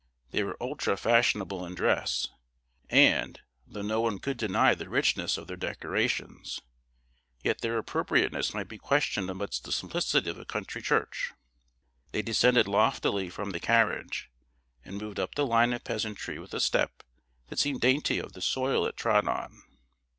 [0.31, 2.29] They were ultrafashionable in dress,
[2.89, 6.59] and, though no one could deny the richness of their decorations,
[7.43, 11.33] yet their appropriateness might be questioned amidst the simplicity of a country church.
[12.13, 14.31] They descended loftily from the carriage,
[14.83, 17.03] and moved up the line of peasantry with a step
[17.49, 19.61] that seemed dainty of the soil it trod on.